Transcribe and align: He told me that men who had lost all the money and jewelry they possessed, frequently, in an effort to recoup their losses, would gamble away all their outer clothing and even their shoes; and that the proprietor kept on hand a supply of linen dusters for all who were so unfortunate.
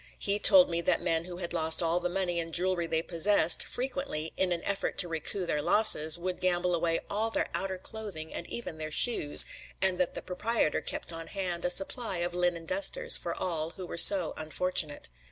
He 0.17 0.39
told 0.39 0.67
me 0.67 0.81
that 0.81 0.99
men 1.03 1.25
who 1.25 1.37
had 1.37 1.53
lost 1.53 1.83
all 1.83 1.99
the 1.99 2.09
money 2.09 2.39
and 2.39 2.51
jewelry 2.55 2.87
they 2.87 3.03
possessed, 3.03 3.63
frequently, 3.67 4.33
in 4.35 4.51
an 4.51 4.63
effort 4.63 4.97
to 4.97 5.07
recoup 5.07 5.45
their 5.45 5.61
losses, 5.61 6.17
would 6.17 6.39
gamble 6.39 6.73
away 6.73 7.01
all 7.07 7.29
their 7.29 7.45
outer 7.53 7.77
clothing 7.77 8.33
and 8.33 8.47
even 8.49 8.79
their 8.79 8.89
shoes; 8.89 9.45
and 9.79 9.99
that 9.99 10.15
the 10.15 10.23
proprietor 10.23 10.81
kept 10.81 11.13
on 11.13 11.27
hand 11.27 11.65
a 11.65 11.69
supply 11.69 12.17
of 12.17 12.33
linen 12.33 12.65
dusters 12.65 13.15
for 13.15 13.35
all 13.35 13.69
who 13.77 13.85
were 13.85 13.95
so 13.95 14.33
unfortunate. 14.37 15.09